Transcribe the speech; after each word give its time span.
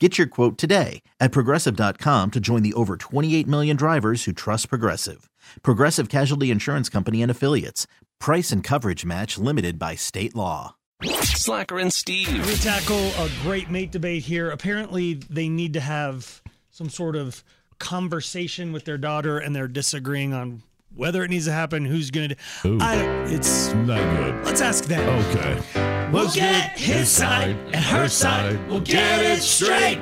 Get 0.00 0.18
your 0.18 0.26
quote 0.26 0.58
today 0.58 1.02
at 1.20 1.30
progressive.com 1.30 2.32
to 2.32 2.40
join 2.40 2.62
the 2.64 2.72
over 2.74 2.96
28 2.96 3.46
million 3.46 3.76
drivers 3.76 4.24
who 4.24 4.32
trust 4.32 4.68
Progressive. 4.68 5.30
Progressive 5.62 6.08
Casualty 6.08 6.50
Insurance 6.50 6.88
Company 6.88 7.22
and 7.22 7.30
Affiliates. 7.30 7.86
Price 8.18 8.50
and 8.50 8.64
coverage 8.64 9.04
match 9.04 9.38
limited 9.38 9.78
by 9.78 9.94
state 9.94 10.34
law. 10.34 10.74
Slacker 11.04 11.78
and 11.78 11.92
Steve. 11.92 12.44
We 12.44 12.54
tackle 12.56 12.96
a 12.96 13.30
great 13.42 13.70
mate 13.70 13.92
debate 13.92 14.24
here. 14.24 14.50
Apparently, 14.50 15.14
they 15.14 15.48
need 15.48 15.74
to 15.74 15.80
have 15.80 16.42
some 16.70 16.88
sort 16.88 17.14
of 17.14 17.44
conversation 17.78 18.72
with 18.72 18.84
their 18.86 18.98
daughter, 18.98 19.38
and 19.38 19.54
they're 19.54 19.68
disagreeing 19.68 20.34
on 20.34 20.62
whether 20.92 21.22
it 21.22 21.30
needs 21.30 21.44
to 21.44 21.52
happen, 21.52 21.84
who's 21.84 22.10
going 22.10 22.30
to. 22.30 22.36
Ooh. 22.66 22.78
I, 22.80 22.96
it's 23.26 23.72
Not 23.74 23.98
good. 24.16 24.44
let's 24.44 24.60
ask 24.60 24.84
them. 24.86 25.08
Okay. 25.36 25.93
We'll 26.14 26.30
get 26.30 26.78
his 26.78 27.08
side 27.08 27.56
and 27.72 27.84
her 27.84 28.06
side. 28.06 28.68
We'll 28.68 28.78
get 28.82 29.20
it 29.20 29.42
straight. 29.42 29.98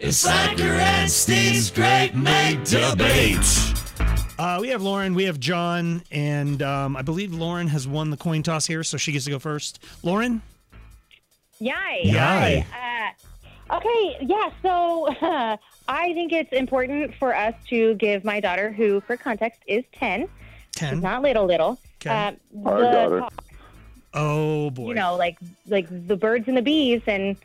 It's 0.00 0.16
Slacker 0.16 0.64
and 0.64 1.08
Steve's 1.08 1.70
Great 1.70 2.16
Mate 2.16 2.64
Debate. 2.64 3.38
Uh, 4.40 4.58
we 4.60 4.70
have 4.70 4.82
Lauren, 4.82 5.14
we 5.14 5.22
have 5.22 5.38
John, 5.38 6.02
and 6.10 6.64
um, 6.64 6.96
I 6.96 7.02
believe 7.02 7.32
Lauren 7.32 7.68
has 7.68 7.86
won 7.86 8.10
the 8.10 8.16
coin 8.16 8.42
toss 8.42 8.66
here, 8.66 8.82
so 8.82 8.96
she 8.96 9.12
gets 9.12 9.24
to 9.26 9.30
go 9.30 9.38
first. 9.38 9.78
Lauren, 10.02 10.42
Yay. 11.60 12.00
Yay. 12.06 12.66
Uh, 13.70 13.76
okay, 13.76 14.16
yeah, 14.20 14.50
so 14.62 15.14
I 15.86 16.12
think 16.12 16.32
it's 16.32 16.52
important 16.52 17.14
for 17.14 17.36
us 17.36 17.54
to 17.68 17.94
give 17.94 18.24
my 18.24 18.40
daughter, 18.40 18.72
who, 18.72 19.00
for 19.02 19.16
context, 19.16 19.60
is 19.68 19.84
10. 19.92 20.28
ten. 20.72 20.94
She's 20.94 21.02
not 21.04 21.22
little, 21.22 21.46
little. 21.46 21.78
Okay. 22.04 22.10
Uh, 22.10 22.32
Our 22.68 22.80
the 22.80 22.90
daughter. 22.90 23.28
Talk, 24.12 24.22
oh 24.22 24.70
boy. 24.70 24.88
you 24.88 24.94
know, 24.94 25.16
like 25.16 25.38
like 25.66 25.86
the 26.06 26.16
birds 26.16 26.48
and 26.48 26.56
the 26.56 26.62
bees 26.62 27.02
and 27.06 27.36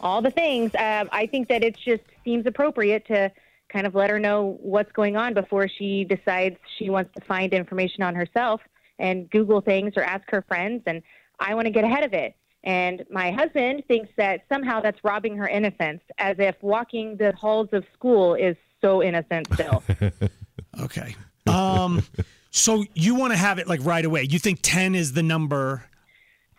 all 0.00 0.22
the 0.22 0.30
things. 0.30 0.74
Um, 0.74 1.08
I 1.12 1.26
think 1.26 1.48
that 1.48 1.62
it 1.62 1.76
just 1.76 2.02
seems 2.24 2.46
appropriate 2.46 3.06
to 3.06 3.30
kind 3.68 3.86
of 3.86 3.94
let 3.94 4.10
her 4.10 4.18
know 4.18 4.58
what's 4.62 4.90
going 4.92 5.16
on 5.16 5.34
before 5.34 5.68
she 5.68 6.04
decides 6.04 6.56
she 6.78 6.90
wants 6.90 7.12
to 7.14 7.20
find 7.22 7.52
information 7.52 8.02
on 8.02 8.14
herself 8.14 8.60
and 8.98 9.30
Google 9.30 9.60
things 9.60 9.94
or 9.96 10.02
ask 10.02 10.28
her 10.30 10.42
friends. 10.42 10.82
And 10.86 11.02
I 11.38 11.54
want 11.54 11.66
to 11.66 11.70
get 11.70 11.84
ahead 11.84 12.04
of 12.04 12.12
it. 12.12 12.34
And 12.64 13.04
my 13.10 13.30
husband 13.30 13.84
thinks 13.88 14.10
that 14.16 14.42
somehow 14.50 14.80
that's 14.80 15.02
robbing 15.02 15.36
her 15.36 15.48
innocence, 15.48 16.02
as 16.18 16.36
if 16.38 16.56
walking 16.60 17.16
the 17.16 17.32
halls 17.32 17.68
of 17.72 17.84
school 17.94 18.34
is 18.34 18.56
so 18.80 19.02
innocent 19.02 19.48
still. 19.54 19.82
Okay. 20.78 21.16
Um, 21.46 22.02
so 22.50 22.84
you 22.94 23.14
want 23.14 23.32
to 23.32 23.38
have 23.38 23.58
it 23.58 23.66
like 23.66 23.80
right 23.84 24.04
away? 24.04 24.26
You 24.28 24.38
think 24.38 24.60
ten 24.62 24.94
is 24.94 25.12
the 25.12 25.22
number 25.22 25.84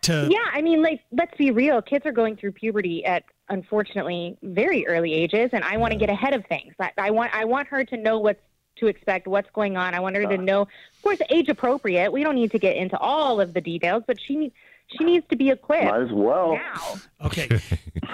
to? 0.02 0.28
Yeah, 0.30 0.44
I 0.52 0.62
mean, 0.62 0.82
like, 0.82 1.00
let's 1.12 1.36
be 1.36 1.50
real. 1.50 1.80
Kids 1.82 2.06
are 2.06 2.12
going 2.12 2.36
through 2.36 2.52
puberty 2.52 3.04
at 3.04 3.24
unfortunately 3.48 4.36
very 4.42 4.86
early 4.86 5.12
ages, 5.12 5.50
and 5.52 5.64
I 5.64 5.76
want 5.76 5.92
to 5.92 5.98
get 5.98 6.10
ahead 6.10 6.34
of 6.34 6.44
things. 6.46 6.74
I, 6.80 6.90
I 6.98 7.10
want 7.10 7.34
I 7.34 7.44
want 7.44 7.68
her 7.68 7.84
to 7.84 7.96
know 7.96 8.18
what's 8.18 8.40
to 8.76 8.86
expect, 8.86 9.26
what's 9.26 9.50
going 9.52 9.76
on. 9.76 9.94
I 9.94 10.00
want 10.00 10.16
her 10.16 10.26
to 10.26 10.38
know, 10.38 10.62
of 10.62 11.02
course, 11.02 11.18
age 11.30 11.48
appropriate. 11.48 12.10
We 12.10 12.22
don't 12.22 12.34
need 12.34 12.50
to 12.52 12.58
get 12.58 12.76
into 12.76 12.98
all 12.98 13.40
of 13.40 13.54
the 13.54 13.60
details, 13.60 14.02
but 14.06 14.18
she 14.20 14.36
needs 14.36 14.54
she 14.98 15.04
needs 15.04 15.26
to 15.30 15.36
be 15.36 15.50
equipped 15.50 15.84
Might 15.84 16.02
as 16.02 16.12
well. 16.12 16.54
now. 16.54 16.94
Okay. 17.24 17.48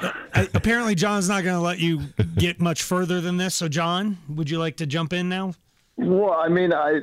Uh, 0.00 0.46
apparently, 0.54 0.94
John's 0.94 1.28
not 1.28 1.42
going 1.42 1.56
to 1.56 1.60
let 1.60 1.80
you 1.80 2.02
get 2.36 2.60
much 2.60 2.82
further 2.82 3.20
than 3.20 3.36
this. 3.36 3.54
So, 3.54 3.68
John, 3.68 4.18
would 4.28 4.48
you 4.48 4.58
like 4.58 4.76
to 4.76 4.86
jump 4.86 5.12
in 5.12 5.28
now? 5.28 5.54
Well, 5.98 6.32
I 6.32 6.48
mean, 6.48 6.72
I 6.72 7.00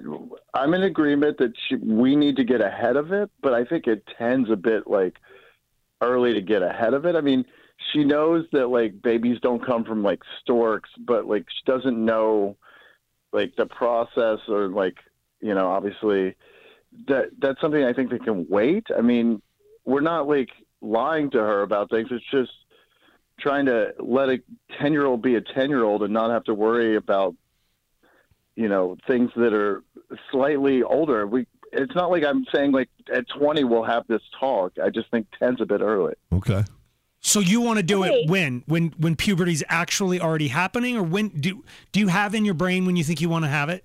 I'm 0.54 0.74
in 0.74 0.84
agreement 0.84 1.38
that 1.40 1.52
she, 1.68 1.76
we 1.76 2.16
need 2.16 2.38
to 2.38 2.46
get 2.46 2.62
ahead 2.62 2.96
of 2.96 3.12
it, 3.12 3.30
but 3.42 3.54
I 3.54 3.66
think 3.66 3.88
it 3.88 4.08
tends 4.18 4.50
a 4.50 4.56
bit 4.56 4.88
like 4.88 5.18
early 6.02 6.34
to 6.34 6.42
get 6.42 6.64
ahead 6.64 6.94
of 6.94 7.06
it. 7.06 7.14
I 7.16 7.22
mean, 7.22 7.44
she 7.92 8.06
knows 8.06 8.46
that 8.54 8.68
like 8.70 9.02
babies 9.02 9.38
don't 9.42 9.64
come 9.66 9.84
from 9.84 10.02
like 10.02 10.22
storks, 10.40 10.90
but 10.98 11.26
like 11.26 11.46
she 11.50 11.70
doesn't 11.70 12.04
know 12.04 12.56
like 13.34 13.54
the 13.58 13.66
process 13.66 14.40
or 14.48 14.70
like 14.70 14.96
you 15.42 15.54
know 15.54 15.68
obviously 15.68 16.36
that 17.10 17.32
that's 17.40 17.60
something 17.60 17.84
I 17.84 17.92
think 17.92 18.12
that 18.12 18.24
can 18.24 18.48
wait. 18.48 18.88
I 18.98 19.02
mean, 19.02 19.42
we're 19.84 20.00
not 20.00 20.26
like 20.26 20.52
lying 20.80 21.30
to 21.32 21.40
her 21.40 21.64
about 21.64 21.90
things. 21.90 22.08
It's 22.12 22.24
just 22.32 22.54
trying 23.42 23.66
to 23.66 23.94
let 24.00 24.30
a 24.30 24.42
10 24.80 24.94
year 24.94 25.06
old 25.06 25.22
be 25.22 25.36
a 25.36 25.42
10 25.42 25.70
year 25.70 25.84
old 25.84 26.02
and 26.04 26.14
not 26.14 26.32
have 26.32 26.46
to 26.46 26.54
worry 26.54 26.96
about 26.96 27.36
you 28.56 28.68
know 28.68 28.98
things 29.08 29.32
that 29.36 29.54
are 29.54 29.84
slightly 30.32 30.82
older 30.84 31.28
we 31.28 31.46
it's 31.72 31.94
not 31.96 32.10
like 32.10 32.24
i'm 32.24 32.46
saying 32.54 32.72
like 32.72 32.90
at 33.14 33.26
20 33.38 33.64
we'll 33.66 33.84
have 33.84 34.06
this 34.08 34.22
talk 34.40 34.74
i 34.84 34.90
just 34.90 35.10
think 35.12 35.28
10's 35.42 35.62
a 35.62 35.66
bit 35.66 35.82
early 35.82 36.14
Okay. 36.34 36.64
So 37.22 37.40
you 37.40 37.60
want 37.60 37.78
to 37.78 37.84
do 37.84 38.06
Okay. 38.06 38.14
it 38.14 38.30
when? 38.30 38.62
When 38.68 38.94
when 39.00 39.16
puberty's 39.16 39.64
actually 39.68 40.22
already 40.22 40.48
happening, 40.48 40.96
or 40.96 41.02
when 41.02 41.30
do 41.30 41.64
do 41.92 42.00
you 42.00 42.08
have 42.08 42.36
in 42.36 42.46
your 42.46 42.54
brain 42.54 42.86
when 42.86 42.96
you 42.96 43.04
think 43.04 43.20
you 43.20 43.30
want 43.30 43.46
to 43.46 43.50
have 43.50 43.68
it? 43.70 43.84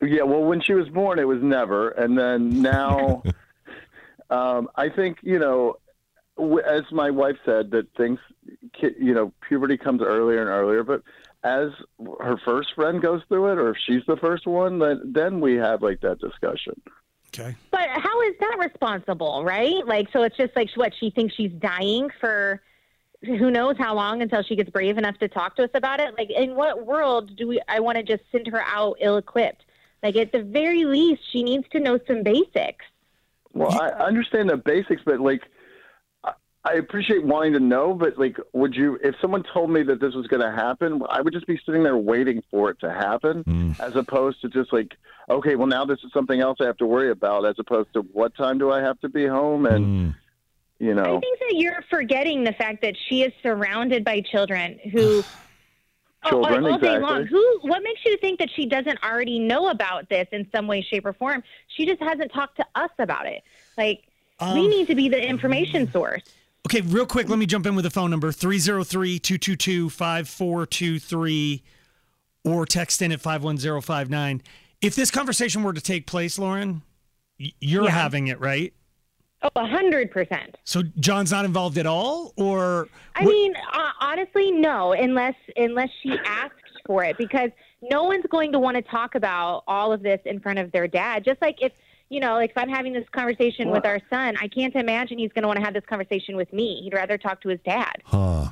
yeah 0.00 0.22
well 0.22 0.42
when 0.42 0.60
she 0.62 0.72
was 0.72 0.88
born 0.88 1.18
it 1.18 1.28
was 1.28 1.40
never 1.42 1.90
and 1.90 2.18
then 2.18 2.60
now 2.62 3.22
um 4.30 4.68
i 4.76 4.88
think 4.88 5.18
you 5.22 5.38
know 5.38 5.76
as 6.66 6.82
my 6.90 7.10
wife 7.10 7.36
said 7.44 7.70
that 7.70 7.86
things 7.96 8.18
you 8.98 9.14
know 9.14 9.32
puberty 9.46 9.76
comes 9.76 10.00
earlier 10.02 10.40
and 10.40 10.48
earlier 10.48 10.82
but 10.82 11.02
as 11.44 11.70
her 12.20 12.36
first 12.44 12.74
friend 12.74 13.02
goes 13.02 13.22
through 13.28 13.52
it 13.52 13.58
or 13.58 13.70
if 13.70 13.76
she's 13.84 14.02
the 14.06 14.16
first 14.16 14.46
one 14.46 14.78
then 14.78 15.00
then 15.12 15.40
we 15.40 15.54
have 15.54 15.82
like 15.82 16.00
that 16.00 16.18
discussion 16.20 16.80
Okay. 17.34 17.56
But 17.70 17.88
how 17.88 18.20
is 18.22 18.34
that 18.40 18.56
responsible, 18.58 19.42
right? 19.42 19.86
Like, 19.86 20.08
so 20.12 20.22
it's 20.22 20.36
just 20.36 20.54
like 20.54 20.68
what 20.74 20.92
she 20.98 21.10
thinks 21.10 21.34
she's 21.34 21.52
dying 21.52 22.10
for. 22.20 22.60
Who 23.22 23.50
knows 23.50 23.76
how 23.78 23.94
long 23.94 24.20
until 24.20 24.42
she 24.42 24.56
gets 24.56 24.68
brave 24.68 24.98
enough 24.98 25.16
to 25.18 25.28
talk 25.28 25.56
to 25.56 25.64
us 25.64 25.70
about 25.74 26.00
it? 26.00 26.14
Like, 26.18 26.30
in 26.30 26.54
what 26.54 26.84
world 26.84 27.34
do 27.36 27.48
we? 27.48 27.62
I 27.68 27.80
want 27.80 27.96
to 27.96 28.02
just 28.02 28.22
send 28.32 28.48
her 28.48 28.62
out 28.66 28.96
ill-equipped. 29.00 29.64
Like, 30.02 30.16
at 30.16 30.32
the 30.32 30.42
very 30.42 30.84
least, 30.84 31.22
she 31.30 31.42
needs 31.42 31.64
to 31.70 31.80
know 31.80 31.98
some 32.06 32.22
basics. 32.22 32.84
Well, 33.54 33.80
I 33.80 33.88
understand 34.04 34.50
the 34.50 34.56
basics, 34.56 35.02
but 35.04 35.20
like, 35.20 35.42
I- 36.64 36.70
I 36.70 36.74
appreciate 36.74 37.24
wanting 37.24 37.52
to 37.54 37.60
know, 37.60 37.92
but 37.94 38.18
like, 38.18 38.38
would 38.52 38.74
you, 38.74 38.98
if 39.02 39.14
someone 39.20 39.42
told 39.52 39.70
me 39.70 39.82
that 39.84 40.00
this 40.00 40.14
was 40.14 40.26
going 40.28 40.42
to 40.42 40.50
happen, 40.50 41.02
I 41.08 41.20
would 41.20 41.32
just 41.32 41.46
be 41.46 41.60
sitting 41.66 41.82
there 41.82 41.96
waiting 41.96 42.42
for 42.50 42.70
it 42.70 42.78
to 42.80 42.90
happen, 42.92 43.44
Mm. 43.44 43.80
as 43.80 43.96
opposed 43.96 44.40
to 44.42 44.48
just 44.48 44.72
like, 44.72 44.96
okay, 45.28 45.56
well, 45.56 45.66
now 45.66 45.84
this 45.84 45.98
is 46.04 46.12
something 46.12 46.40
else 46.40 46.58
I 46.60 46.66
have 46.66 46.76
to 46.78 46.86
worry 46.86 47.10
about, 47.10 47.44
as 47.46 47.56
opposed 47.58 47.92
to 47.94 48.02
what 48.12 48.34
time 48.36 48.58
do 48.58 48.70
I 48.70 48.80
have 48.80 49.00
to 49.00 49.08
be 49.08 49.26
home, 49.26 49.66
and 49.66 49.84
Mm. 49.84 50.14
you 50.78 50.92
I 51.00 51.20
think 51.20 51.38
that 51.40 51.54
you're 51.56 51.82
forgetting 51.90 52.44
the 52.44 52.52
fact 52.52 52.82
that 52.82 52.96
she 53.08 53.22
is 53.22 53.32
surrounded 53.42 54.04
by 54.04 54.20
children 54.20 54.78
who. 54.92 55.22
Oh, 56.24 56.28
Children, 56.30 56.64
all, 56.66 56.72
all 56.74 56.78
day 56.78 56.98
long. 57.00 57.26
Who? 57.26 57.58
What 57.62 57.82
makes 57.82 58.04
you 58.06 58.16
think 58.18 58.38
that 58.38 58.48
she 58.54 58.64
doesn't 58.64 59.02
already 59.02 59.40
know 59.40 59.70
about 59.70 60.08
this 60.08 60.28
in 60.30 60.46
some 60.54 60.68
way, 60.68 60.80
shape, 60.80 61.04
or 61.04 61.12
form? 61.14 61.42
She 61.66 61.84
just 61.84 62.00
hasn't 62.00 62.32
talked 62.32 62.58
to 62.58 62.66
us 62.76 62.90
about 63.00 63.26
it. 63.26 63.42
Like 63.76 64.04
we 64.40 64.46
Um, 64.46 64.54
need 64.70 64.86
to 64.86 64.94
be 64.94 65.08
the 65.08 65.20
information 65.20 65.90
source. 65.90 66.22
Okay, 66.66 66.80
real 66.82 67.06
quick, 67.06 67.28
let 67.28 67.38
me 67.38 67.46
jump 67.46 67.66
in 67.66 67.74
with 67.74 67.84
the 67.84 67.90
phone 67.90 68.10
number 68.10 68.30
303 68.30 69.18
222 69.18 69.90
5423 69.90 71.62
or 72.44 72.66
text 72.66 73.02
in 73.02 73.10
at 73.12 73.20
51059. 73.20 74.42
If 74.80 74.94
this 74.94 75.10
conversation 75.10 75.62
were 75.64 75.72
to 75.72 75.80
take 75.80 76.06
place, 76.06 76.38
Lauren, 76.38 76.82
you're 77.38 77.84
Yeah. 77.84 77.90
having 77.90 78.28
it, 78.28 78.38
right? 78.40 78.72
Oh, 79.42 79.50
a 79.56 79.66
hundred 79.66 80.12
percent. 80.12 80.56
So 80.62 80.82
John's 81.00 81.32
not 81.32 81.44
involved 81.44 81.76
at 81.78 81.86
all, 81.86 82.32
or 82.36 82.88
I 83.16 83.24
mean, 83.24 83.54
uh, 83.72 83.90
honestly, 84.00 84.52
no, 84.52 84.92
unless 84.92 85.34
unless 85.56 85.88
she 86.00 86.16
asks 86.24 86.54
for 86.86 87.02
it, 87.02 87.18
because 87.18 87.50
no 87.90 88.04
one's 88.04 88.24
going 88.30 88.52
to 88.52 88.60
want 88.60 88.76
to 88.76 88.82
talk 88.82 89.16
about 89.16 89.64
all 89.66 89.92
of 89.92 90.02
this 90.04 90.20
in 90.26 90.38
front 90.38 90.60
of 90.60 90.70
their 90.70 90.86
dad. 90.86 91.24
Just 91.24 91.42
like 91.42 91.60
if 91.60 91.72
you 92.12 92.20
know, 92.20 92.34
like 92.34 92.50
if 92.50 92.58
I'm 92.58 92.68
having 92.68 92.92
this 92.92 93.08
conversation 93.10 93.70
with 93.70 93.86
our 93.86 93.98
son, 94.10 94.36
I 94.38 94.46
can't 94.46 94.74
imagine 94.76 95.18
he's 95.18 95.32
going 95.32 95.42
to 95.42 95.48
want 95.48 95.58
to 95.58 95.64
have 95.64 95.72
this 95.72 95.84
conversation 95.88 96.36
with 96.36 96.52
me. 96.52 96.82
He'd 96.84 96.92
rather 96.92 97.16
talk 97.16 97.40
to 97.40 97.48
his 97.48 97.58
dad. 97.64 98.02
Huh. 98.04 98.48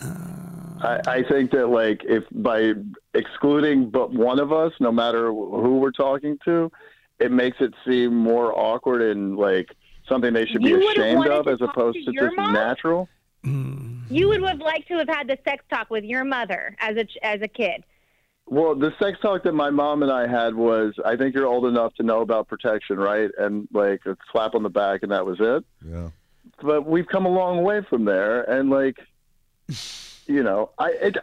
I, 0.00 1.00
I 1.06 1.22
think 1.28 1.50
that 1.50 1.66
like 1.68 2.00
if 2.04 2.24
by 2.32 2.72
excluding 3.12 3.90
but 3.90 4.14
one 4.14 4.40
of 4.40 4.52
us, 4.54 4.72
no 4.80 4.90
matter 4.90 5.26
who 5.26 5.78
we're 5.80 5.90
talking 5.90 6.38
to, 6.46 6.72
it 7.18 7.30
makes 7.30 7.58
it 7.60 7.74
seem 7.86 8.16
more 8.16 8.58
awkward 8.58 9.02
and 9.02 9.36
like 9.36 9.68
something 10.08 10.32
they 10.32 10.46
should 10.46 10.62
be 10.62 10.70
You 10.70 10.90
ashamed 10.90 11.26
of 11.26 11.46
as 11.46 11.60
opposed 11.60 11.98
to 12.06 12.12
to 12.12 12.12
just 12.12 12.36
mom? 12.36 12.54
natural. 12.54 13.06
Hmm. 13.44 13.98
You 14.08 14.28
would 14.28 14.42
have 14.42 14.60
liked 14.60 14.88
to 14.88 14.94
have 14.94 15.08
had 15.08 15.28
the 15.28 15.36
sex 15.44 15.62
talk 15.68 15.90
with 15.90 16.04
your 16.04 16.24
mother 16.24 16.74
as 16.78 16.96
a 16.96 17.06
as 17.22 17.42
a 17.42 17.48
kid. 17.48 17.84
Well, 18.50 18.74
the 18.74 18.94
sex 18.98 19.18
talk 19.20 19.42
that 19.42 19.52
my 19.52 19.70
mom 19.70 20.02
and 20.02 20.10
I 20.10 20.26
had 20.26 20.54
was, 20.54 20.94
I 21.04 21.16
think 21.16 21.34
you're 21.34 21.46
old 21.46 21.66
enough 21.66 21.94
to 21.94 22.02
know 22.02 22.20
about 22.20 22.48
protection, 22.48 22.96
right? 22.98 23.30
And 23.38 23.68
like 23.72 24.06
a 24.06 24.16
slap 24.32 24.54
on 24.54 24.62
the 24.62 24.70
back, 24.70 25.02
and 25.02 25.12
that 25.12 25.26
was 25.26 25.36
it. 25.40 25.64
Yeah. 25.86 26.10
But 26.62 26.86
we've 26.86 27.06
come 27.06 27.26
a 27.26 27.30
long 27.30 27.62
way 27.62 27.82
from 27.82 28.04
there, 28.04 28.42
and 28.42 28.70
like, 28.70 28.96
you 30.26 30.42
know, 30.42 30.70
I 30.78 30.90
it, 30.92 31.16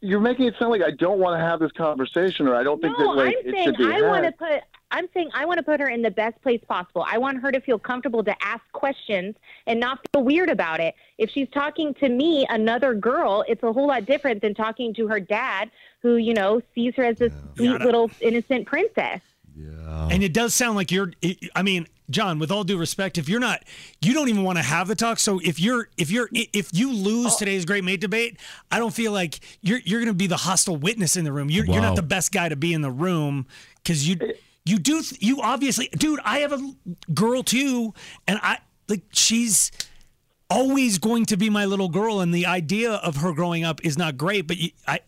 you're 0.00 0.20
making 0.20 0.46
it 0.46 0.54
sound 0.58 0.70
like 0.70 0.82
I 0.82 0.90
don't 0.92 1.18
want 1.18 1.38
to 1.38 1.44
have 1.44 1.60
this 1.60 1.72
conversation, 1.72 2.48
or 2.48 2.54
I 2.54 2.62
don't 2.62 2.80
think 2.80 2.98
No, 2.98 3.14
that 3.14 3.24
like 3.24 3.36
I'm 3.40 3.48
it 3.48 3.54
saying 3.54 3.64
should 3.66 3.76
be 3.76 3.84
I 3.84 4.00
want 4.00 4.24
to 4.24 4.32
put. 4.32 4.62
I'm 4.90 5.06
saying 5.14 5.30
I 5.34 5.44
want 5.44 5.58
to 5.58 5.62
put 5.62 5.80
her 5.80 5.88
in 5.88 6.02
the 6.02 6.10
best 6.10 6.40
place 6.42 6.60
possible. 6.68 7.04
I 7.08 7.18
want 7.18 7.40
her 7.40 7.52
to 7.52 7.60
feel 7.60 7.78
comfortable 7.78 8.24
to 8.24 8.34
ask 8.44 8.60
questions 8.72 9.36
and 9.66 9.78
not 9.78 9.98
feel 10.12 10.24
weird 10.24 10.48
about 10.50 10.80
it. 10.80 10.94
If 11.18 11.30
she's 11.30 11.48
talking 11.54 11.94
to 11.94 12.08
me, 12.08 12.46
another 12.48 12.94
girl, 12.94 13.44
it's 13.48 13.62
a 13.62 13.72
whole 13.72 13.86
lot 13.86 14.04
different 14.06 14.40
than 14.42 14.54
talking 14.54 14.92
to 14.94 15.06
her 15.08 15.20
dad, 15.20 15.70
who 16.02 16.16
you 16.16 16.34
know 16.34 16.60
sees 16.74 16.94
her 16.96 17.04
as 17.04 17.18
this 17.18 17.32
sweet 17.56 17.66
Yeah, 17.68 17.74
I 17.74 17.78
don't- 17.78 17.86
little 17.86 18.10
innocent 18.20 18.66
princess. 18.66 19.20
Yeah. 19.56 20.08
and 20.10 20.22
it 20.22 20.32
does 20.32 20.54
sound 20.54 20.76
like 20.76 20.90
you're. 20.90 21.12
I 21.54 21.62
mean, 21.62 21.86
John, 22.08 22.38
with 22.38 22.50
all 22.50 22.64
due 22.64 22.78
respect, 22.78 23.18
if 23.18 23.28
you're 23.28 23.40
not, 23.40 23.62
you 24.00 24.14
don't 24.14 24.28
even 24.28 24.42
want 24.42 24.56
to 24.58 24.62
have 24.62 24.88
the 24.88 24.94
talk. 24.94 25.18
So 25.18 25.38
if 25.44 25.60
you're, 25.60 25.88
if 25.98 26.10
you're, 26.10 26.28
if 26.32 26.70
you 26.72 26.90
Oh. 26.90 26.94
lose 26.94 27.36
today's 27.36 27.64
great 27.66 27.84
mate 27.84 28.00
debate, 28.00 28.38
I 28.70 28.78
don't 28.78 28.94
feel 28.94 29.12
like 29.12 29.40
you're 29.60 29.80
you're 29.84 30.00
going 30.00 30.08
to 30.08 30.14
be 30.14 30.28
the 30.28 30.36
hostile 30.38 30.76
witness 30.76 31.16
in 31.16 31.24
the 31.24 31.32
room. 31.32 31.50
You're, 31.50 31.66
you're 31.66 31.82
not 31.82 31.96
the 31.96 32.02
best 32.02 32.32
guy 32.32 32.48
to 32.48 32.56
be 32.56 32.72
in 32.72 32.80
the 32.80 32.90
room 32.90 33.46
because 33.82 34.08
you 34.08 34.16
you 34.70 34.78
do 34.78 35.02
you 35.18 35.40
obviously, 35.42 35.88
dude. 35.88 36.20
I 36.24 36.38
have 36.40 36.52
a 36.52 36.72
girl 37.12 37.42
too, 37.42 37.92
and 38.26 38.38
I 38.42 38.58
like 38.88 39.02
she's 39.12 39.70
always 40.48 40.98
going 40.98 41.26
to 41.26 41.36
be 41.36 41.50
my 41.50 41.64
little 41.64 41.88
girl, 41.88 42.20
and 42.20 42.32
the 42.34 42.46
idea 42.46 42.92
of 42.92 43.16
her 43.16 43.32
growing 43.32 43.64
up 43.64 43.84
is 43.84 43.96
not 43.98 44.16
great. 44.16 44.46
But 44.46 44.56
you, 44.58 44.70
I 44.86 45.00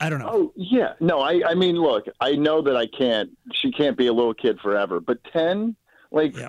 I 0.00 0.08
don't 0.10 0.18
know. 0.18 0.30
Oh 0.32 0.52
yeah, 0.56 0.94
no, 1.00 1.20
I 1.20 1.42
I 1.46 1.54
mean, 1.54 1.76
look, 1.76 2.06
I 2.20 2.32
know 2.32 2.62
that 2.62 2.76
I 2.76 2.86
can't. 2.86 3.30
She 3.52 3.70
can't 3.70 3.96
be 3.96 4.08
a 4.08 4.12
little 4.12 4.34
kid 4.34 4.58
forever, 4.60 5.00
but 5.00 5.18
ten, 5.32 5.76
like, 6.10 6.36
Yeah. 6.36 6.48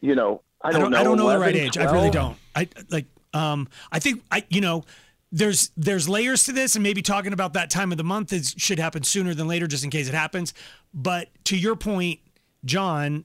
you 0.00 0.14
know, 0.14 0.42
I 0.62 0.68
I 0.68 0.72
don't, 0.72 0.80
don't, 0.82 0.90
know. 0.92 0.98
I 0.98 1.04
don't 1.04 1.16
know 1.16 1.28
the 1.30 1.38
right 1.38 1.56
age. 1.56 1.78
I 1.78 1.90
really 1.90 2.10
don't. 2.10 2.36
I 2.54 2.68
like 2.90 3.06
um 3.34 3.68
I 3.90 3.98
think 3.98 4.22
I 4.30 4.44
you 4.50 4.60
know 4.60 4.84
there's 5.32 5.70
there's 5.76 6.08
layers 6.08 6.44
to 6.44 6.52
this 6.52 6.76
and 6.76 6.82
maybe 6.82 7.00
talking 7.00 7.32
about 7.32 7.54
that 7.54 7.70
time 7.70 7.90
of 7.90 7.98
the 7.98 8.04
month 8.04 8.32
is 8.32 8.54
should 8.58 8.78
happen 8.78 9.02
sooner 9.02 9.32
than 9.32 9.48
later 9.48 9.66
just 9.66 9.82
in 9.82 9.90
case 9.90 10.06
it 10.06 10.14
happens. 10.14 10.52
But 10.92 11.28
to 11.44 11.56
your 11.56 11.74
point, 11.74 12.20
John, 12.64 13.24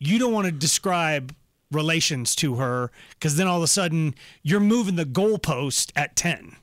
you 0.00 0.18
don't 0.18 0.32
want 0.32 0.46
to 0.46 0.52
describe 0.52 1.34
relations 1.70 2.34
to 2.36 2.56
her 2.56 2.90
because 3.10 3.36
then 3.36 3.46
all 3.46 3.58
of 3.58 3.62
a 3.62 3.68
sudden 3.68 4.14
you're 4.42 4.60
moving 4.60 4.96
the 4.96 5.04
goalpost 5.04 5.92
at 5.94 6.16
10. 6.16 6.56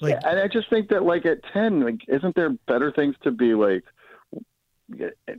Like 0.00 0.12
Yeah, 0.12 0.30
and 0.30 0.38
I 0.38 0.48
just 0.48 0.68
think 0.70 0.88
that 0.90 1.02
like 1.02 1.26
at 1.26 1.42
ten, 1.52 1.80
like, 1.80 2.00
isn't 2.08 2.34
there 2.34 2.50
better 2.66 2.92
things 2.92 3.16
to 3.22 3.30
be 3.30 3.54
like 3.54 3.84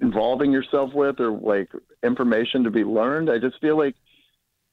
involving 0.01 0.51
yourself 0.51 0.93
with, 0.93 1.19
or 1.19 1.31
like 1.31 1.69
information 2.03 2.63
to 2.63 2.71
be 2.71 2.83
learned? 2.83 3.29
I 3.29 3.39
just 3.39 3.59
feel 3.59 3.77
like 3.77 3.95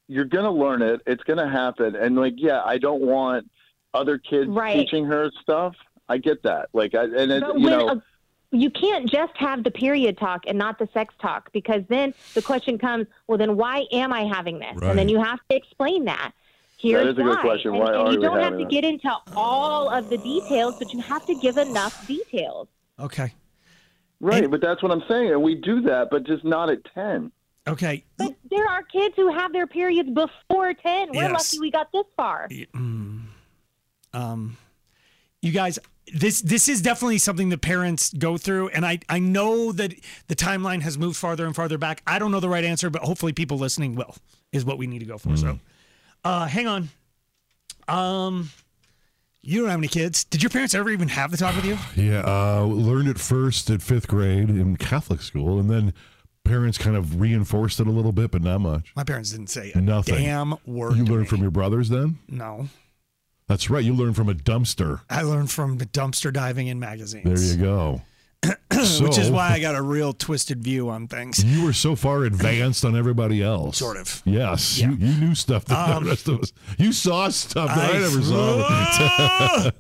you're 0.07 0.25
gonna 0.25 0.53
learn 0.53 0.83
it. 0.83 1.01
It's 1.07 1.23
gonna 1.25 1.51
happen, 1.51 1.97
and 1.97 2.17
like, 2.17 2.35
yeah, 2.37 2.63
I 2.65 2.77
don't 2.77 3.01
want 3.01 3.51
other 3.95 4.19
kids 4.19 4.49
Right. 4.51 4.75
teaching 4.77 5.05
her 5.07 5.31
stuff. 5.43 5.75
I 6.09 6.19
get 6.19 6.43
that. 6.45 6.69
Like, 6.73 6.95
I, 6.95 7.05
and 7.05 7.31
it, 7.33 7.43
you 7.57 7.71
know. 7.71 7.89
a- 7.89 8.03
you 8.51 8.71
can't 8.71 9.11
just 9.11 9.37
have 9.37 9.63
the 9.63 9.71
period 9.71 10.17
talk 10.17 10.45
and 10.47 10.57
not 10.57 10.79
the 10.79 10.89
sex 10.95 11.13
talk 11.21 11.53
because 11.53 11.83
then 11.89 12.15
the 12.33 12.41
question 12.41 12.79
comes, 12.79 13.07
well, 13.27 13.37
then 13.37 13.57
why 13.59 13.85
am 13.93 14.11
I 14.11 14.23
having 14.25 14.59
this? 14.59 14.81
And 14.81 14.99
then 14.99 15.07
you 15.11 15.23
have 15.23 15.39
to 15.51 15.57
explain 15.57 16.07
that. 16.07 16.33
Here's 16.79 17.09
is 17.09 17.11
a 17.19 17.23
good 17.23 17.27
why. 17.37 17.43
question. 17.43 17.75
Why 17.75 17.89
and 17.89 17.97
are 17.97 18.13
you 18.13 18.21
don't 18.21 18.39
have 18.41 18.55
to 18.55 18.61
it? 18.61 18.71
get 18.71 18.85
into 18.85 19.15
all 19.37 19.91
of 19.91 20.09
the 20.09 20.17
details, 20.17 20.77
but 20.79 20.95
you 20.95 21.01
have 21.03 21.27
to 21.27 21.35
give 21.35 21.59
enough 21.59 22.07
details. 22.07 22.69
okay. 22.99 23.33
Right, 24.21 24.43
And- 24.45 24.51
but 24.51 24.61
that's 24.63 24.83
what 24.83 24.91
I'm 24.93 25.03
saying. 25.07 25.31
And 25.31 25.43
we 25.43 25.55
do 25.55 25.81
that, 25.83 26.09
but 26.11 26.25
just 26.25 26.43
not 26.45 26.71
at 26.71 26.79
10. 26.95 27.31
Okay. 27.69 28.03
But 28.17 28.35
there 28.51 28.67
are 28.67 28.83
kids 28.83 29.15
who 29.17 29.31
have 29.31 29.53
their 29.53 29.67
periods 29.67 30.09
before 30.11 30.73
10. 30.75 31.11
We're 31.13 31.23
Yes. 31.31 31.53
lucky 31.53 31.61
we 31.61 31.71
got 31.71 31.93
this 31.93 32.07
far. 32.17 32.49
Mm. 32.49 33.18
Um, 34.19 34.57
you 35.43 35.53
guys 35.53 35.79
this 36.15 36.41
this 36.41 36.69
is 36.69 36.81
definitely 36.83 37.19
something 37.19 37.51
that 37.51 37.61
parents 37.61 38.13
go 38.15 38.37
through 38.39 38.69
and 38.71 38.85
I, 38.87 38.99
I 39.11 39.19
know 39.19 39.73
that 39.73 39.93
the 40.27 40.35
timeline 40.35 40.81
has 40.81 40.97
moved 40.97 41.17
farther 41.19 41.45
and 41.47 41.55
farther 41.55 41.77
back 41.79 42.03
i 42.07 42.19
don't 42.19 42.31
know 42.33 42.41
the 42.41 42.49
right 42.49 42.65
answer 42.65 42.89
but 42.89 43.03
hopefully 43.03 43.33
people 43.35 43.59
listening 43.59 43.95
will 43.95 44.17
is 44.51 44.65
what 44.65 44.79
we 44.79 44.87
need 44.87 45.01
to 45.01 45.05
go 45.05 45.19
for 45.19 45.37
so 45.37 45.59
uh, 46.25 46.47
hang 46.47 46.67
on 46.67 46.89
um 47.89 48.51
you 49.43 49.61
don't 49.61 49.69
have 49.71 49.79
any 49.79 49.89
kids 49.89 50.25
did 50.25 50.43
your 50.43 50.49
parents 50.51 50.75
ever 50.75 50.91
even 50.91 51.09
have 51.09 51.31
the 51.31 51.37
talk 51.37 51.55
with 51.57 51.65
you 51.67 51.77
Yeah, 52.03 52.23
uh, 52.27 52.63
learned 52.65 53.09
it 53.09 53.19
first 53.19 53.71
at 53.71 53.83
fifth 53.83 54.09
grade 54.09 54.49
in 54.51 54.77
Catholic 54.77 55.21
school, 55.23 55.59
and 55.61 55.71
then 55.71 55.93
parents 56.45 56.79
kind 56.79 56.97
of 56.97 57.21
reinforced 57.21 57.81
it 57.81 57.87
a 57.87 57.91
little 57.91 58.13
bit, 58.13 58.31
but 58.31 58.43
not 58.43 58.61
much. 58.61 58.93
my 58.97 59.05
parents 59.05 59.31
didn't 59.31 59.49
say 59.51 59.73
Nothing. 59.75 60.15
damn 60.17 60.55
word 60.67 60.97
You 60.97 61.05
learned 61.05 61.23
me. 61.23 61.27
from 61.29 61.43
your 61.43 61.51
brothers 61.51 61.89
then? 61.91 62.19
no 62.29 62.69
That's 63.49 63.69
right. 63.71 63.83
You 63.85 63.95
learned 63.95 64.15
from 64.17 64.29
a 64.29 64.35
dumpster. 64.35 65.01
i 65.11 65.23
learned 65.23 65.51
from 65.51 65.79
the 65.79 65.87
dumpster 65.87 66.33
diving 66.33 66.69
in 66.69 66.79
magazines 66.79 67.25
There 67.25 67.41
you 67.57 67.63
go. 67.63 68.03
which 69.01 69.19
is 69.19 69.31
why 69.33 69.51
i 69.51 69.59
got 69.59 69.75
a 69.75 69.83
real 69.83 70.13
twisted 70.13 70.63
view 70.63 70.89
on 70.91 71.09
things 71.09 71.43
You 71.43 71.65
were 71.65 71.73
so 71.73 71.97
far 71.97 72.23
advanced 72.25 72.85
on 72.85 72.97
everybody 72.97 73.43
else. 73.43 73.79
Sort 73.79 73.97
of. 73.97 74.23
Yes. 74.25 74.79
Yeah. 74.79 74.91
You, 74.91 74.97
you 75.09 75.15
knew 75.21 75.35
stuff 75.35 75.65
that 75.65 75.77
Um, 75.97 76.05
the 76.05 76.11
rest 76.11 76.29
of 76.29 76.41
us. 76.43 76.53
You 76.79 76.93
saw 76.93 77.29
stuff 77.31 77.69
that 77.75 77.95
I, 77.95 77.97
I- 77.97 77.99
never 77.99 78.23
saw. 78.23 79.71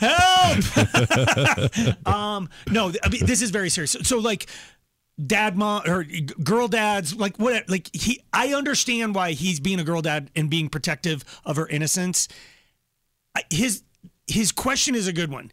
Help! 0.00 2.06
um, 2.06 2.48
no, 2.70 2.92
I 3.04 3.08
mean, 3.08 3.26
this 3.26 3.42
is 3.42 3.50
very 3.50 3.70
serious. 3.70 3.92
So, 3.92 4.00
so, 4.02 4.18
like, 4.18 4.46
dad, 5.24 5.56
mom, 5.56 5.82
or 5.86 6.04
girl 6.42 6.68
dads, 6.68 7.14
like, 7.14 7.38
what, 7.38 7.68
like, 7.68 7.90
he, 7.94 8.20
I 8.32 8.54
understand 8.54 9.14
why 9.14 9.32
he's 9.32 9.60
being 9.60 9.80
a 9.80 9.84
girl 9.84 10.02
dad 10.02 10.30
and 10.34 10.50
being 10.50 10.68
protective 10.68 11.24
of 11.44 11.56
her 11.56 11.68
innocence. 11.68 12.28
His, 13.50 13.82
his 14.26 14.52
question 14.52 14.94
is 14.94 15.06
a 15.06 15.12
good 15.12 15.30
one. 15.30 15.50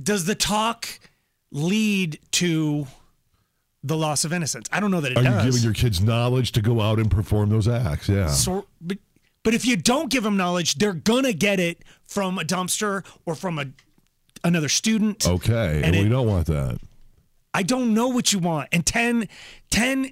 Does 0.00 0.24
the 0.24 0.34
talk 0.34 0.86
lead 1.50 2.18
to 2.32 2.86
the 3.82 3.96
loss 3.96 4.24
of 4.24 4.32
innocence? 4.32 4.68
I 4.72 4.80
don't 4.80 4.90
know 4.90 5.00
that 5.00 5.12
it 5.12 5.18
Are 5.18 5.22
you 5.22 5.50
giving 5.50 5.62
your 5.62 5.72
kids 5.72 6.00
knowledge 6.00 6.52
to 6.52 6.60
go 6.62 6.80
out 6.80 6.98
and 6.98 7.10
perform 7.10 7.50
those 7.50 7.68
acts? 7.68 8.08
Yeah. 8.08 8.26
So, 8.28 8.66
but 8.80 8.98
but 9.42 9.54
if 9.54 9.64
you 9.64 9.76
don't 9.76 10.10
give 10.10 10.24
them 10.24 10.36
knowledge, 10.36 10.74
they're 10.74 10.92
gonna 10.92 11.32
get 11.32 11.60
it 11.60 11.82
from 12.04 12.36
a 12.38 12.42
dumpster 12.42 13.04
or 13.24 13.34
from 13.36 13.58
a 13.58 13.66
another 14.44 14.68
student. 14.68 15.26
okay. 15.26 15.76
And 15.76 15.84
And, 15.86 15.96
it- 15.96 16.02
we 16.02 16.08
don't 16.08 16.26
want 16.26 16.46
that. 16.48 16.78
I 17.54 17.62
don't 17.62 17.94
know 17.94 18.08
what 18.08 18.32
you 18.34 18.38
want. 18.38 18.68
And 18.70 18.84
10, 18.84 19.28
10 19.70 20.10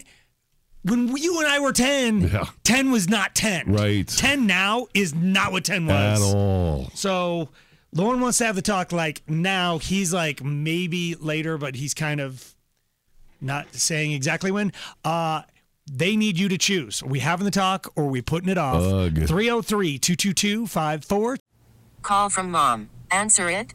when 0.85 1.17
you 1.17 1.39
and 1.41 1.49
I 1.49 1.59
were 1.61 1.73
10, 1.73 2.29
Yeah. 2.29 2.45
10 2.63 2.91
was 2.91 3.09
not 3.09 3.35
10. 3.35 3.73
Right. 3.73 4.07
10 4.07 4.47
now 4.47 4.87
is 4.95 5.15
not 5.15 5.53
what 5.53 5.65
10 5.65 5.87
was. 5.87 5.95
At 5.95 6.25
was. 6.25 6.35
all. 6.35 6.91
So 6.95 7.49
Lauren 7.93 8.21
wants 8.21 8.39
to 8.39 8.47
have 8.47 8.57
the 8.57 8.63
talk 8.63 8.93
like 8.93 9.23
now. 9.29 9.79
He's 9.79 10.13
like 10.13 10.43
maybe 10.45 11.15
later, 11.17 11.59
but 11.59 11.75
he's 11.75 11.95
kind 11.95 12.21
of 12.21 12.55
not 13.41 13.75
saying 13.75 14.13
exactly 14.13 14.51
when. 14.51 14.73
Uh 15.05 15.43
they 15.93 16.17
need 16.17 16.39
you 16.39 16.49
to 16.49 16.57
choose. 16.57 17.03
Are 17.03 17.09
we 17.09 17.19
having 17.19 17.45
the 17.45 17.51
talk 17.51 17.93
or 17.95 18.05
are 18.05 18.09
we 18.09 18.23
putting 18.23 18.49
it 18.49 18.57
off? 18.57 18.83
Ugh. 18.83 19.13
303 19.27 19.99
222 19.99 20.67
54. 20.67 21.37
Call 22.01 22.31
from 22.31 22.51
mom. 22.51 22.89
Answer 23.11 23.51
it. 23.51 23.75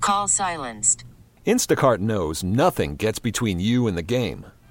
Call 0.00 0.28
silenced. 0.28 1.04
Instacart 1.46 1.98
knows 2.00 2.44
nothing 2.44 2.96
gets 2.96 3.18
between 3.18 3.58
you 3.58 3.86
and 3.86 3.96
the 3.96 4.02
game. 4.02 4.44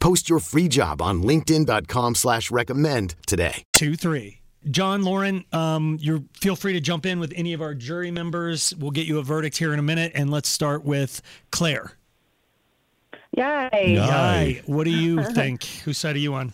Post 0.00 0.28
your 0.28 0.40
free 0.40 0.68
job 0.68 1.02
on 1.02 1.22
LinkedIn.com 1.22 2.14
slash 2.14 2.50
recommend 2.50 3.14
today. 3.26 3.64
Two, 3.72 3.96
three. 3.96 4.40
John, 4.70 5.02
Lauren, 5.04 5.44
um, 5.52 5.96
you 6.00 6.26
feel 6.40 6.56
free 6.56 6.72
to 6.72 6.80
jump 6.80 7.06
in 7.06 7.20
with 7.20 7.32
any 7.36 7.52
of 7.52 7.62
our 7.62 7.74
jury 7.74 8.10
members. 8.10 8.74
We'll 8.78 8.90
get 8.90 9.06
you 9.06 9.18
a 9.18 9.22
verdict 9.22 9.56
here 9.56 9.72
in 9.72 9.78
a 9.78 9.82
minute, 9.82 10.12
and 10.14 10.30
let's 10.30 10.48
start 10.48 10.84
with 10.84 11.22
Claire. 11.52 11.92
Yay. 13.36 13.68
Yay. 13.94 14.62
What 14.66 14.84
do 14.84 14.90
you 14.90 15.22
think? 15.34 15.64
Whose 15.84 15.98
side 15.98 16.16
are 16.16 16.20
you 16.20 16.34
on? 16.34 16.52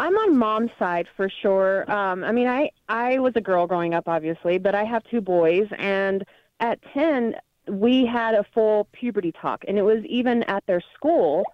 I'm 0.00 0.16
on 0.16 0.36
mom's 0.36 0.70
side 0.78 1.06
for 1.14 1.28
sure. 1.28 1.90
Um, 1.90 2.24
I 2.24 2.32
mean, 2.32 2.48
I 2.48 2.70
I 2.88 3.18
was 3.18 3.34
a 3.36 3.40
girl 3.40 3.66
growing 3.66 3.92
up, 3.94 4.08
obviously, 4.08 4.58
but 4.58 4.74
I 4.74 4.82
have 4.84 5.04
two 5.04 5.20
boys, 5.20 5.68
and 5.78 6.24
at 6.58 6.80
ten, 6.94 7.36
we 7.68 8.06
had 8.06 8.34
a 8.34 8.44
full 8.54 8.88
puberty 8.92 9.30
talk, 9.30 9.62
and 9.68 9.76
it 9.76 9.82
was 9.82 10.02
even 10.06 10.42
at 10.44 10.64
their 10.66 10.82
school 10.94 11.44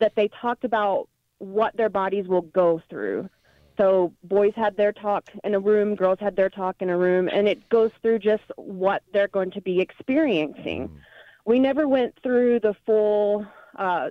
that 0.00 0.14
they 0.14 0.28
talked 0.28 0.64
about 0.64 1.08
what 1.38 1.76
their 1.76 1.88
bodies 1.88 2.26
will 2.26 2.42
go 2.42 2.80
through. 2.88 3.28
So 3.76 4.12
boys 4.22 4.52
had 4.54 4.76
their 4.76 4.92
talk 4.92 5.28
in 5.42 5.54
a 5.54 5.58
room, 5.58 5.96
girls 5.96 6.18
had 6.20 6.36
their 6.36 6.50
talk 6.50 6.76
in 6.80 6.90
a 6.90 6.96
room, 6.96 7.28
and 7.32 7.48
it 7.48 7.68
goes 7.68 7.90
through 8.02 8.20
just 8.20 8.44
what 8.56 9.02
they're 9.12 9.28
going 9.28 9.50
to 9.52 9.60
be 9.60 9.80
experiencing. 9.80 10.90
We 11.44 11.58
never 11.58 11.88
went 11.88 12.16
through 12.22 12.60
the 12.60 12.74
full 12.86 13.46
uh, 13.76 14.10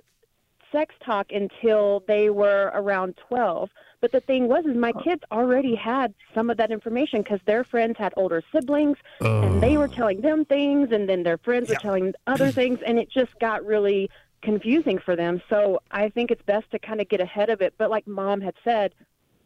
sex 0.70 0.94
talk 1.04 1.32
until 1.32 2.02
they 2.06 2.28
were 2.30 2.70
around 2.74 3.14
12. 3.28 3.70
But 4.00 4.12
the 4.12 4.20
thing 4.20 4.48
was, 4.48 4.66
is 4.66 4.76
my 4.76 4.92
kids 4.92 5.22
already 5.32 5.74
had 5.74 6.12
some 6.34 6.50
of 6.50 6.58
that 6.58 6.70
information 6.70 7.22
because 7.22 7.40
their 7.46 7.64
friends 7.64 7.96
had 7.96 8.12
older 8.18 8.42
siblings, 8.52 8.98
and 9.20 9.62
they 9.62 9.78
were 9.78 9.88
telling 9.88 10.20
them 10.20 10.44
things, 10.44 10.92
and 10.92 11.08
then 11.08 11.22
their 11.22 11.38
friends 11.38 11.70
were 11.70 11.76
telling 11.76 12.12
other 12.26 12.50
things, 12.50 12.80
and 12.84 12.98
it 12.98 13.08
just 13.08 13.32
got 13.38 13.64
really 13.64 14.10
confusing 14.44 14.98
for 14.98 15.16
them. 15.16 15.42
So 15.48 15.80
I 15.90 16.08
think 16.10 16.30
it's 16.30 16.42
best 16.42 16.70
to 16.70 16.78
kind 16.78 17.00
of 17.00 17.08
get 17.08 17.20
ahead 17.20 17.50
of 17.50 17.60
it. 17.60 17.74
But 17.78 17.90
like 17.90 18.06
mom 18.06 18.40
had 18.40 18.54
said, 18.62 18.94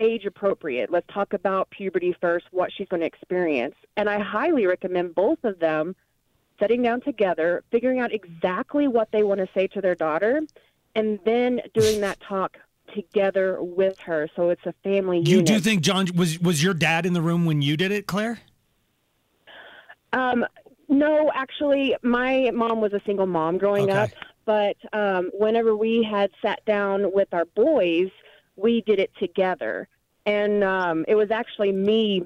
age 0.01 0.27
appropriate. 0.27 0.91
Let's 0.91 1.07
talk 1.13 1.33
about 1.33 1.71
puberty 1.71 2.15
first, 2.21 2.47
what 2.51 2.71
she's 2.73 2.89
going 2.89 3.01
to 3.01 3.07
experience. 3.07 3.75
And 3.97 4.09
I 4.09 4.19
highly 4.21 4.67
recommend 4.67 5.15
both 5.15 5.43
of 5.45 5.59
them 5.59 5.97
sitting 6.61 6.83
down 6.83 7.01
together, 7.01 7.63
figuring 7.71 8.01
out 8.01 8.13
exactly 8.13 8.89
what 8.89 9.09
they 9.13 9.23
want 9.23 9.41
to 9.41 9.49
say 9.55 9.67
to 9.69 9.81
their 9.81 9.95
daughter, 9.95 10.41
and 10.95 11.19
then 11.25 11.61
doing 11.75 12.01
that 12.01 12.19
talk 12.21 12.57
together 12.95 13.59
with 13.61 13.99
her. 13.99 14.29
So 14.35 14.51
it's 14.51 14.65
a 14.67 14.75
family 14.83 15.19
You 15.19 15.37
unit. 15.37 15.47
do 15.47 15.61
think 15.61 15.83
John 15.83 16.07
was 16.17 16.39
was 16.41 16.63
your 16.63 16.75
dad 16.75 17.07
in 17.07 17.13
the 17.13 17.23
room 17.23 17.45
when 17.45 17.63
you 17.63 17.77
did 17.77 17.93
it, 17.93 18.07
Claire? 18.07 18.41
Um, 20.13 20.45
no, 20.89 21.31
actually, 21.35 21.95
my 22.03 22.51
mom 22.53 22.81
was 22.81 22.93
a 22.93 23.01
single 23.05 23.27
mom 23.27 23.59
growing 23.59 23.91
Okay. 23.91 23.99
up, 23.99 24.11
but 24.49 24.79
um, 24.95 25.31
whenever 25.35 25.77
we 25.77 26.03
had 26.03 26.31
sat 26.41 26.65
down 26.65 27.13
with 27.13 27.29
our 27.35 27.45
boys, 27.55 28.09
we 28.57 28.81
did 28.81 28.99
it 28.99 29.11
together. 29.21 29.87
And 30.25 30.65
um, 30.65 31.05
it 31.07 31.17
was 31.17 31.31
actually 31.31 31.71
me 31.71 32.23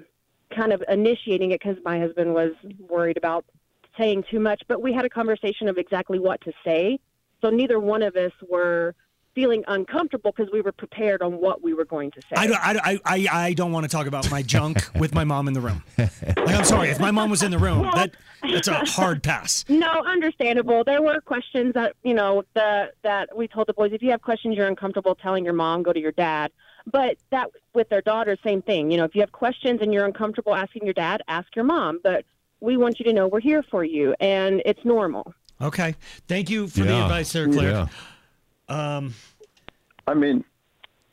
kind 0.54 0.72
of 0.72 0.84
initiating 0.88 1.50
it 1.50 1.60
because 1.60 1.78
my 1.84 1.98
husband 1.98 2.32
was 2.32 2.52
worried 2.78 3.16
about 3.16 3.44
saying 3.98 4.22
too 4.30 4.38
much, 4.38 4.62
but 4.68 4.80
we 4.80 4.92
had 4.92 5.04
a 5.04 5.08
conversation 5.08 5.66
of 5.66 5.78
exactly 5.78 6.20
what 6.20 6.40
to 6.42 6.52
say. 6.64 7.00
So 7.40 7.50
neither 7.50 7.80
one 7.80 8.02
of 8.02 8.14
us 8.14 8.30
were 8.48 8.94
feeling 9.34 9.64
uncomfortable 9.68 10.32
because 10.34 10.52
we 10.52 10.60
were 10.60 10.72
prepared 10.72 11.22
on 11.22 11.38
what 11.40 11.62
we 11.62 11.74
were 11.74 11.84
going 11.84 12.10
to 12.10 12.20
say. 12.22 12.34
I 12.36 12.46
don't, 12.46 12.58
I, 12.60 13.00
I, 13.04 13.28
I 13.32 13.52
don't 13.54 13.72
want 13.72 13.84
to 13.84 13.88
talk 13.88 14.06
about 14.06 14.30
my 14.30 14.42
junk 14.42 14.78
with 14.98 15.14
my 15.14 15.24
mom 15.24 15.48
in 15.48 15.54
the 15.54 15.60
room. 15.60 15.82
Like, 15.98 16.10
I'm 16.26 16.64
sorry, 16.64 16.90
if 16.90 17.00
my 17.00 17.10
mom 17.10 17.30
was 17.30 17.42
in 17.42 17.50
the 17.50 17.58
room, 17.58 17.82
that 17.94 18.14
that's 18.42 18.68
a 18.68 18.84
hard 18.84 19.22
pass. 19.22 19.64
No, 19.82 20.04
understandable. 20.04 20.84
There 20.84 21.02
were 21.02 21.20
questions 21.20 21.74
that 21.74 21.96
you 22.04 22.14
know 22.14 22.44
the 22.54 22.92
that 23.02 23.36
we 23.36 23.48
told 23.48 23.66
the 23.66 23.72
boys 23.72 23.92
if 23.92 24.02
you 24.02 24.10
have 24.10 24.22
questions 24.22 24.56
you're 24.56 24.68
uncomfortable 24.68 25.14
telling 25.14 25.44
your 25.44 25.54
mom, 25.54 25.82
go 25.82 25.92
to 25.92 26.00
your 26.00 26.12
dad. 26.12 26.52
But 26.86 27.16
that 27.30 27.50
with 27.74 27.88
their 27.88 28.02
daughter, 28.02 28.36
same 28.44 28.62
thing. 28.62 28.90
You 28.90 28.98
know, 28.98 29.04
if 29.04 29.14
you 29.14 29.22
have 29.22 29.32
questions 29.32 29.80
and 29.82 29.92
you're 29.92 30.04
uncomfortable 30.04 30.54
asking 30.54 30.84
your 30.84 30.94
dad, 30.94 31.22
ask 31.26 31.54
your 31.56 31.64
mom. 31.64 32.00
But 32.02 32.24
we 32.60 32.76
want 32.76 33.00
you 33.00 33.04
to 33.06 33.12
know 33.12 33.26
we're 33.26 33.40
here 33.40 33.62
for 33.62 33.82
you, 33.82 34.14
and 34.20 34.62
it's 34.64 34.84
normal. 34.84 35.34
Okay, 35.60 35.94
thank 36.28 36.50
you 36.50 36.68
for 36.68 36.80
the 36.80 37.02
advice 37.02 37.32
there, 37.32 37.48
Claire. 37.48 37.70
Yeah. 37.70 37.86
Um, 38.72 39.14
I 40.06 40.14
mean, 40.14 40.44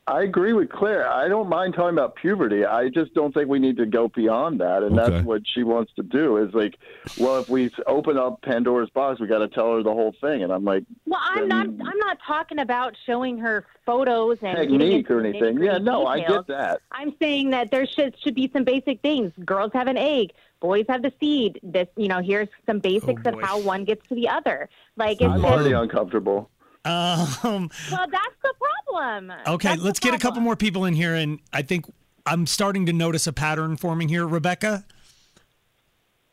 I 0.06 0.22
agree 0.22 0.52
with 0.52 0.70
Claire. 0.70 1.08
I 1.08 1.28
don't 1.28 1.48
mind 1.48 1.74
talking 1.74 1.96
about 1.96 2.16
puberty. 2.16 2.64
I 2.64 2.88
just 2.88 3.14
don't 3.14 3.32
think 3.32 3.48
we 3.48 3.60
need 3.60 3.76
to 3.76 3.86
go 3.86 4.08
beyond 4.08 4.60
that, 4.60 4.82
and 4.82 4.98
Okay. 4.98 5.10
that's 5.10 5.24
what 5.24 5.42
she 5.46 5.62
wants 5.62 5.92
to 5.94 6.02
do. 6.02 6.38
Is 6.38 6.52
like, 6.52 6.76
well, 7.18 7.38
if 7.38 7.48
we 7.48 7.70
open 7.86 8.16
up 8.18 8.42
Pandora's 8.42 8.90
box, 8.90 9.20
we 9.20 9.28
got 9.28 9.38
to 9.38 9.48
tell 9.48 9.72
her 9.74 9.82
the 9.84 9.92
whole 9.92 10.12
thing. 10.20 10.42
And 10.42 10.52
I'm 10.52 10.64
like, 10.64 10.84
Well, 11.06 11.20
I'm 11.22 11.46
not. 11.46 11.66
I'm 11.66 11.98
not 11.98 12.18
talking 12.26 12.58
about 12.58 12.96
showing 13.06 13.38
her 13.38 13.66
photos 13.86 14.38
and 14.42 14.56
getting 14.56 14.78
technique 14.80 15.10
or 15.10 15.20
anything. 15.20 15.62
Yeah, 15.62 15.78
no, 15.78 16.06
I 16.06 16.20
get 16.20 16.46
that. 16.48 16.80
I'm 16.90 17.14
saying 17.20 17.50
that 17.50 17.70
there 17.70 17.86
should 17.86 18.16
should 18.20 18.34
be 18.34 18.50
some 18.52 18.64
basic 18.64 19.02
things. 19.02 19.32
Girls 19.44 19.70
have 19.74 19.86
an 19.86 19.98
egg. 19.98 20.32
Boys 20.60 20.86
have 20.88 21.02
the 21.02 21.12
seed. 21.20 21.60
This, 21.62 21.88
you 21.96 22.08
know, 22.08 22.20
here's 22.20 22.48
some 22.66 22.80
basics 22.80 23.22
Oh, 23.24 23.30
of 23.30 23.40
how 23.40 23.60
one 23.60 23.84
gets 23.84 24.06
to 24.08 24.14
the 24.14 24.28
other. 24.28 24.68
Like, 24.96 25.20
it's, 25.20 25.30
I'm 25.30 25.36
it's, 25.36 25.44
already 25.44 25.72
uncomfortable. 25.72 26.50
Um, 26.84 27.70
well, 27.90 28.06
that's 28.10 28.36
the 28.42 28.54
problem. 28.58 29.32
okay, 29.46 29.68
That's 29.68 29.82
let's 29.82 30.00
get 30.00 30.14
a 30.14 30.18
couple 30.18 30.40
more 30.40 30.56
people 30.56 30.84
in 30.84 30.94
here, 30.94 31.14
and 31.14 31.38
I 31.52 31.62
think 31.62 31.86
I'm 32.26 32.46
starting 32.46 32.86
to 32.86 32.92
notice 32.92 33.26
a 33.26 33.32
pattern 33.32 33.76
forming 33.76 34.08
here. 34.08 34.26
Rebecca, 34.26 34.84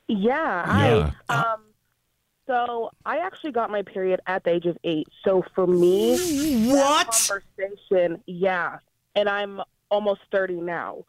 Yeah. 0.07 0.87
Yeah. 0.87 1.11
I, 1.29 1.35
um, 1.53 1.61
so 2.45 2.91
I 3.05 3.17
actually 3.17 3.51
got 3.51 3.69
my 3.69 3.81
period 3.81 4.21
at 4.25 4.45
the 4.45 4.51
age 4.51 4.65
of 4.65 4.77
eight. 4.85 5.07
So 5.25 5.43
for 5.53 5.67
me, 5.67 6.15
that 6.67 6.75
what? 6.75 7.29
conversation, 7.57 8.23
yeah, 8.25 8.79
and 9.15 9.27
I'm 9.27 9.61
almost 9.91 10.21
thirty 10.31 10.55
now. 10.55 11.03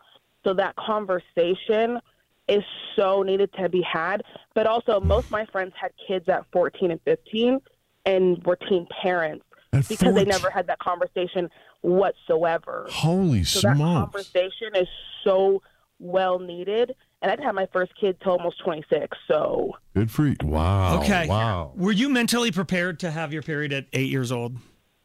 So 0.44 0.52
that 0.54 0.74
conversation 0.76 2.00
is 2.48 2.64
so 2.96 3.22
needed 3.22 3.52
to 3.54 3.68
be 3.68 3.82
had. 3.82 4.22
But 4.54 4.66
also, 4.66 4.98
most 5.00 5.26
of 5.26 5.30
my 5.30 5.46
friends 5.46 5.74
had 5.80 5.92
kids 6.06 6.28
at 6.28 6.44
fourteen 6.52 6.90
and 6.90 7.00
fifteen, 7.02 7.60
and 8.08 8.42
were 8.44 8.56
teen 8.56 8.86
parents 9.02 9.44
At 9.72 9.88
because 9.88 10.14
they 10.14 10.24
never 10.24 10.50
had 10.50 10.66
that 10.68 10.78
conversation 10.78 11.50
whatsoever. 11.82 12.86
Holy 12.90 13.44
So 13.44 13.60
that 13.60 13.76
smokes. 13.76 14.12
conversation 14.12 14.74
is 14.74 14.88
so 15.24 15.62
well 15.98 16.38
needed. 16.38 16.94
And 17.20 17.30
I 17.30 17.34
didn't 17.34 17.46
have 17.46 17.54
my 17.54 17.68
first 17.72 17.92
kid 18.00 18.16
till 18.22 18.32
almost 18.32 18.60
26. 18.64 19.16
So 19.26 19.72
Good 19.94 20.10
for 20.10 20.26
you. 20.26 20.36
Wow. 20.42 21.00
Okay. 21.00 21.26
Wow. 21.28 21.72
Were 21.76 21.92
you 21.92 22.08
mentally 22.08 22.52
prepared 22.52 23.00
to 23.00 23.10
have 23.10 23.32
your 23.32 23.42
period 23.42 23.72
at 23.72 23.86
eight 23.92 24.10
years 24.10 24.32
old? 24.32 24.56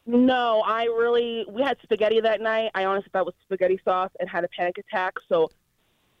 no, 0.06 0.62
I 0.66 0.84
really 0.84 1.46
we 1.48 1.62
had 1.62 1.78
spaghetti 1.82 2.20
that 2.20 2.40
night. 2.42 2.70
I 2.74 2.84
honestly 2.84 3.08
thought 3.10 3.20
it 3.22 3.26
was 3.26 3.34
spaghetti 3.42 3.80
sauce 3.84 4.10
and 4.20 4.28
had 4.28 4.44
a 4.44 4.48
panic 4.48 4.76
attack. 4.78 5.14
So 5.30 5.50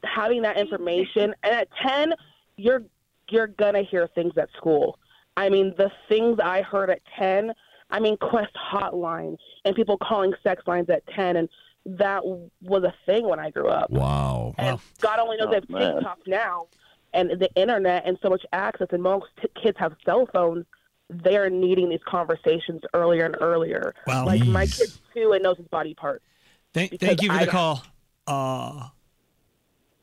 having 0.02 0.42
that 0.42 0.56
information 0.58 1.34
and 1.42 1.54
at 1.54 1.68
10 1.86 2.14
you're 2.56 2.82
you're 3.30 3.46
going 3.46 3.74
to 3.74 3.82
hear 3.82 4.06
things 4.14 4.32
at 4.36 4.48
school. 4.56 4.98
I 5.36 5.48
mean, 5.48 5.74
the 5.76 5.90
things 6.08 6.38
I 6.42 6.62
heard 6.62 6.90
at 6.90 7.00
10, 7.18 7.52
I 7.90 8.00
mean 8.00 8.16
Quest 8.16 8.52
hotline 8.54 9.36
and 9.64 9.74
people 9.76 9.98
calling 9.98 10.32
sex 10.42 10.62
lines 10.66 10.88
at 10.90 11.06
10 11.08 11.36
and 11.36 11.48
that 11.86 12.22
was 12.24 12.82
a 12.82 12.94
thing 13.04 13.28
when 13.28 13.38
I 13.38 13.50
grew 13.50 13.68
up. 13.68 13.90
Wow. 13.90 14.54
And 14.56 14.78
God 15.00 15.18
only 15.18 15.36
knows 15.36 15.48
Oh, 15.48 15.50
they 15.50 15.56
have 15.56 15.68
man. 15.70 15.94
TikTok 15.96 16.18
now. 16.26 16.66
and 17.12 17.30
the 17.38 17.48
internet 17.54 18.04
and 18.06 18.18
so 18.22 18.28
much 18.30 18.44
access, 18.52 18.88
and 18.90 19.02
most 19.02 19.26
t- 19.40 19.48
kids 19.62 19.76
have 19.78 19.94
cell 20.04 20.26
phones. 20.32 20.64
They're 21.10 21.50
needing 21.50 21.90
these 21.90 22.02
conversations 22.06 22.80
earlier 22.94 23.26
and 23.26 23.36
earlier. 23.40 23.94
Wow. 24.06 24.24
Like 24.26 24.44
my 24.46 24.66
kid 24.66 24.88
too, 25.14 25.32
and 25.32 25.42
knows 25.42 25.58
his 25.58 25.68
body 25.68 25.94
parts. 25.94 26.24
Thank, 26.72 26.98
thank 26.98 27.22
you 27.22 27.28
for 27.28 27.34
I 27.34 27.38
the 27.40 27.44
don't- 27.44 27.52
call. 27.52 27.82
Uh, 28.26 28.88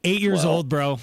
eight 0.03 0.21
years 0.21 0.45
Wow. 0.45 0.51
old, 0.51 0.69
bro. 0.69 0.99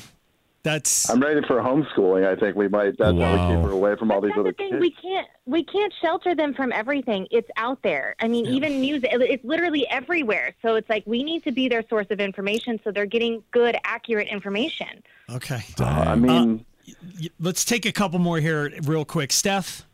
That's 0.68 1.08
I'm 1.08 1.20
ready 1.20 1.40
for 1.46 1.62
homeschooling. 1.62 2.26
I 2.26 2.38
think 2.38 2.54
we 2.54 2.68
might. 2.68 2.98
That's 2.98 3.18
how 3.18 3.48
we 3.48 3.54
keep 3.54 3.64
her 3.64 3.70
away 3.70 3.96
from 3.96 4.10
all 4.10 4.20
these 4.20 4.32
other 4.38 4.52
thing, 4.52 4.70
kids. 4.70 4.80
we 4.80 4.90
can't 4.90 5.26
we 5.46 5.64
can't 5.64 5.92
shelter 6.02 6.34
them 6.34 6.52
from 6.52 6.72
everything. 6.72 7.26
It's 7.30 7.48
out 7.56 7.82
there. 7.82 8.14
I 8.20 8.28
mean, 8.28 8.44
even 8.46 8.80
music, 8.80 9.10
it's 9.12 9.44
literally 9.44 9.86
everywhere. 9.88 10.54
So 10.60 10.74
it's 10.74 10.90
like 10.90 11.04
we 11.06 11.24
need 11.24 11.42
to 11.44 11.52
be 11.52 11.68
their 11.68 11.82
source 11.88 12.06
of 12.10 12.20
information, 12.20 12.78
so 12.84 12.92
they're 12.92 13.06
getting 13.06 13.42
good, 13.50 13.76
accurate 13.84 14.28
information. 14.28 15.02
okay. 15.30 15.60
Uh, 15.80 15.84
I 15.84 16.12
uh, 16.12 16.16
mean, 16.16 16.66
Y- 17.20 17.28
Let's 17.40 17.64
take 17.64 17.86
a 17.86 17.92
couple 17.92 18.18
more 18.18 18.38
here, 18.38 18.72
real 18.82 19.04
quick. 19.04 19.32
Steph. 19.32 19.86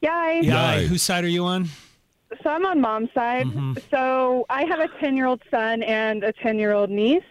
Yay. 0.00 0.40
Yeah. 0.42 0.80
Whose 0.80 1.02
side 1.02 1.24
are 1.24 1.28
you 1.28 1.44
on? 1.44 1.68
So 2.42 2.50
I'm 2.50 2.64
on 2.64 2.80
mom's 2.80 3.12
side. 3.12 3.46
Mm-hmm. 3.46 3.74
So 3.90 4.46
I 4.48 4.64
have 4.64 4.80
a 4.80 4.88
10 5.00 5.16
year 5.16 5.26
old 5.26 5.42
son 5.50 5.82
and 5.82 6.22
a 6.24 6.32
10 6.32 6.58
year 6.58 6.72
old 6.72 6.90
niece. 6.90 7.22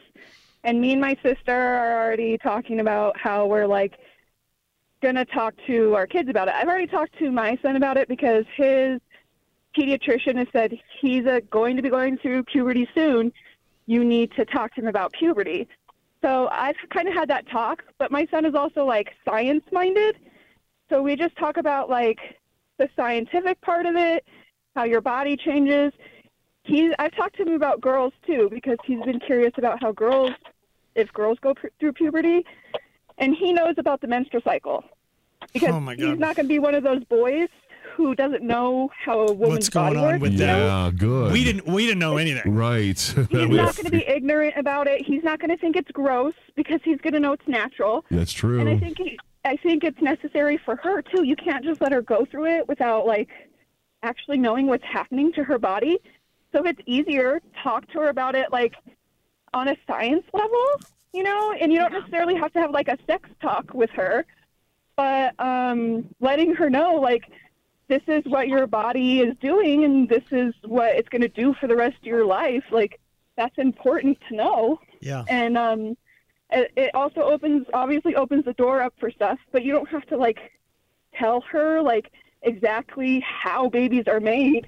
And 0.63 0.81
me 0.81 0.91
and 0.91 1.01
my 1.01 1.15
sister 1.23 1.53
are 1.53 2.03
already 2.03 2.37
talking 2.37 2.79
about 2.79 3.17
how 3.17 3.45
we're 3.45 3.67
like 3.67 3.97
going 5.01 5.15
to 5.15 5.25
talk 5.25 5.53
to 5.67 5.95
our 5.95 6.05
kids 6.05 6.29
about 6.29 6.47
it. 6.49 6.53
I've 6.55 6.67
already 6.67 6.87
talked 6.87 7.17
to 7.19 7.31
my 7.31 7.57
son 7.61 7.77
about 7.77 7.97
it 7.97 8.07
because 8.07 8.45
his 8.55 8.99
pediatrician 9.77 10.35
has 10.35 10.47
said 10.51 10.73
he's 10.99 11.25
uh 11.25 11.39
going 11.51 11.75
to 11.75 11.81
be 11.81 11.89
going 11.89 12.17
through 12.17 12.43
puberty 12.43 12.87
soon. 12.93 13.31
You 13.85 14.03
need 14.03 14.31
to 14.33 14.45
talk 14.45 14.73
to 14.75 14.81
him 14.81 14.87
about 14.87 15.13
puberty. 15.13 15.67
So 16.21 16.49
I've 16.51 16.75
kind 16.93 17.07
of 17.07 17.13
had 17.13 17.29
that 17.29 17.49
talk, 17.49 17.83
but 17.97 18.11
my 18.11 18.27
son 18.29 18.45
is 18.45 18.53
also 18.53 18.83
like 18.85 19.13
science 19.23 19.63
minded. 19.71 20.17
So 20.89 21.01
we 21.01 21.15
just 21.15 21.35
talk 21.37 21.57
about 21.57 21.89
like 21.89 22.19
the 22.77 22.89
scientific 22.95 23.61
part 23.61 23.85
of 23.85 23.95
it, 23.95 24.25
how 24.75 24.83
your 24.83 25.01
body 25.01 25.37
changes. 25.37 25.93
He's 26.63 26.91
I've 26.99 27.11
talked 27.15 27.37
to 27.37 27.43
him 27.43 27.53
about 27.53 27.81
girls 27.81 28.13
too 28.25 28.49
because 28.51 28.77
he's 28.85 29.01
been 29.03 29.19
curious 29.19 29.53
about 29.57 29.81
how 29.81 29.91
girls 29.91 30.31
if 30.95 31.11
girls 31.13 31.37
go 31.41 31.53
pu- 31.53 31.69
through 31.79 31.93
puberty 31.93 32.45
and 33.17 33.35
he 33.35 33.53
knows 33.53 33.75
about 33.77 34.01
the 34.01 34.07
menstrual 34.07 34.41
cycle. 34.43 34.83
Because 35.53 35.69
Oh, 35.69 35.79
my 35.79 35.95
he's 35.95 36.19
not 36.19 36.35
going 36.35 36.45
to 36.45 36.49
be 36.49 36.59
one 36.59 36.75
of 36.75 36.83
those 36.83 37.03
boys 37.05 37.47
who 37.95 38.13
doesn't 38.13 38.43
know 38.43 38.89
how 38.97 39.19
a 39.21 39.31
woman's 39.33 39.49
What's 39.51 39.69
going 39.69 39.93
body 39.93 39.97
on 39.97 40.11
works. 40.13 40.21
with 40.21 40.31
you 40.33 40.45
know? 40.45 40.65
Yeah, 40.65 40.91
good. 40.95 41.31
We 41.33 41.43
didn't. 41.43 41.65
We 41.65 41.85
didn't 41.85 41.99
know 41.99 42.17
anything. 42.17 42.53
Right. 42.55 42.99
He's 42.99 43.15
not 43.31 43.75
going 43.75 43.85
to 43.85 43.91
be 43.91 44.05
ignorant 44.07 44.55
about 44.57 44.87
it. 44.87 45.01
He's 45.05 45.23
not 45.23 45.39
going 45.39 45.49
to 45.49 45.57
think 45.57 45.75
it's 45.75 45.91
gross 45.91 46.33
because 46.55 46.81
he's 46.83 46.99
going 47.01 47.13
to 47.13 47.19
know 47.19 47.33
it's 47.33 47.47
natural. 47.47 48.05
That's 48.11 48.31
true. 48.33 48.59
And 48.59 48.69
I 48.69 48.77
think 48.77 48.97
he, 48.97 49.17
I 49.43 49.55
think 49.57 49.83
it's 49.83 50.01
necessary 50.01 50.57
for 50.63 50.75
her 50.77 51.01
too. 51.01 51.23
You 51.23 51.35
can't 51.35 51.63
just 51.63 51.81
let 51.81 51.91
her 51.91 52.01
go 52.01 52.25
through 52.29 52.45
it 52.47 52.67
without 52.67 53.05
like 53.07 53.29
actually 54.03 54.37
knowing 54.37 54.67
what's 54.67 54.85
happening 54.85 55.33
to 55.33 55.43
her 55.43 55.57
body. 55.57 55.97
So 56.51 56.65
if 56.65 56.77
it's 56.77 56.81
easier, 56.85 57.41
talk 57.63 57.87
to 57.91 57.99
her 57.99 58.09
about 58.09 58.35
it 58.35 58.51
like 58.51 58.73
on 59.53 59.67
a 59.67 59.75
science 59.87 60.23
level, 60.33 60.65
you 61.13 61.23
know, 61.23 61.53
and 61.59 61.71
you 61.71 61.79
don't 61.79 61.93
necessarily 61.93 62.35
have 62.35 62.51
to 62.53 62.59
have 62.59 62.71
like 62.71 62.87
a 62.87 62.97
sex 63.07 63.29
talk 63.41 63.73
with 63.73 63.89
her, 63.91 64.25
but 64.95 65.33
um 65.39 66.05
letting 66.19 66.53
her 66.55 66.69
know 66.69 66.95
like 66.95 67.23
this 67.87 68.01
is 68.07 68.23
what 68.25 68.47
your 68.47 68.67
body 68.67 69.19
is 69.21 69.35
doing 69.41 69.83
and 69.83 70.07
this 70.07 70.23
is 70.31 70.53
what 70.63 70.95
it's 70.95 71.09
going 71.09 71.23
to 71.23 71.27
do 71.29 71.55
for 71.59 71.65
the 71.67 71.75
rest 71.75 71.97
of 71.97 72.05
your 72.05 72.25
life. 72.25 72.63
Like 72.71 72.99
that's 73.35 73.57
important 73.57 74.17
to 74.29 74.35
know 74.35 74.79
Yeah. 75.01 75.23
and 75.27 75.57
um 75.57 75.97
it, 76.51 76.71
it 76.75 76.95
also 76.95 77.21
opens 77.21 77.67
obviously 77.73 78.15
opens 78.15 78.43
the 78.45 78.53
door 78.53 78.81
up 78.81 78.93
for 78.99 79.09
stuff 79.11 79.37
but 79.51 79.63
you 79.63 79.71
don't 79.71 79.87
have 79.89 80.05
to 80.07 80.17
like 80.17 80.39
tell 81.15 81.41
her 81.41 81.81
like 81.81 82.11
exactly 82.41 83.19
how 83.21 83.69
babies 83.69 84.05
are 84.07 84.19
made 84.19 84.67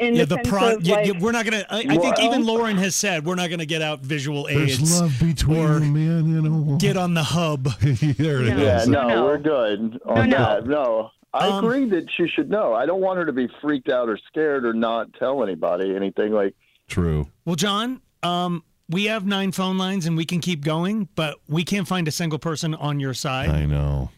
in 0.00 0.14
yeah, 0.14 0.24
the, 0.24 0.26
the 0.26 0.34
sense 0.36 0.48
pro. 0.48 0.74
of, 0.76 0.82
yeah, 0.82 0.94
like, 0.96 1.06
yeah, 1.06 1.12
we're 1.20 1.32
not 1.32 1.44
gonna. 1.44 1.64
I, 1.68 1.84
I 1.88 1.96
think 1.96 2.18
even 2.20 2.44
Lauren 2.44 2.76
has 2.78 2.94
said 2.94 3.24
we're 3.24 3.34
not 3.34 3.50
gonna 3.50 3.66
get 3.66 3.82
out 3.82 4.00
visual 4.00 4.48
aids. 4.48 4.78
There's 4.78 5.00
love 5.00 5.20
between 5.20 5.58
or 5.58 5.78
the 5.78 5.86
man, 5.86 6.26
you 6.28 6.42
know. 6.42 6.76
Get 6.78 6.96
on 6.96 7.14
the 7.14 7.22
hub. 7.22 7.64
there 7.80 8.40
it 8.40 8.48
is. 8.48 8.60
yeah, 8.60 8.84
no, 8.86 9.08
no. 9.08 9.24
we're 9.24 9.38
good 9.38 10.00
on 10.06 10.30
No, 10.30 10.60
no. 10.60 10.60
No, 10.60 11.10
I 11.34 11.48
Um, 11.48 11.64
agree 11.64 11.88
that 11.90 12.06
she 12.16 12.26
should 12.28 12.50
know. 12.50 12.72
I 12.74 12.86
don't 12.86 13.00
want 13.00 13.18
her 13.18 13.26
to 13.26 13.32
be 13.32 13.48
freaked 13.60 13.90
out 13.90 14.08
or 14.08 14.18
scared 14.28 14.64
or 14.64 14.72
not 14.72 15.12
tell 15.14 15.42
anybody 15.42 15.94
anything. 15.94 16.32
Like, 16.32 16.54
True. 16.88 17.28
Well, 17.44 17.56
John, 17.56 18.00
um, 18.22 18.64
we 18.88 19.04
have 19.04 19.24
nine 19.26 19.52
phone 19.52 19.78
lines 19.78 20.06
and 20.06 20.16
we 20.16 20.24
can 20.24 20.40
keep 20.40 20.64
going, 20.64 21.08
but 21.14 21.36
we 21.48 21.62
can't 21.62 21.86
find 21.86 22.08
a 22.08 22.10
single 22.10 22.38
person 22.38 22.74
on 22.74 22.98
your 22.98 23.14
side. 23.14 23.50
I 23.50 23.66
know. 23.66 24.10